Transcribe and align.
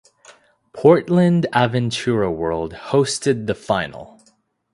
Portland 0.73 1.45
Aventura 1.53 2.33
World 2.35 2.73
hosted 2.73 3.45
the 3.45 3.53
final. 3.53 4.19